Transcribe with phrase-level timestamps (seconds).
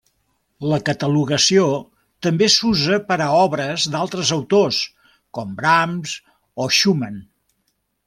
[0.69, 1.65] La catalogació
[2.27, 4.83] també s'usa per a obres d'altres autors,
[5.39, 6.19] com Brahms
[6.65, 7.25] o Schumann.